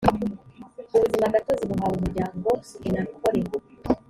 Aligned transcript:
ubuzimagatozi 0.95 1.63
buhawe 1.69 1.93
umuryango 1.97 2.49
enhakkore 2.87 3.41